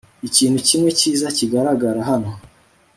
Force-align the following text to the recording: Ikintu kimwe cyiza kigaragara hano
Ikintu 0.27 0.59
kimwe 0.67 0.89
cyiza 0.99 1.27
kigaragara 1.37 1.99
hano 2.09 2.31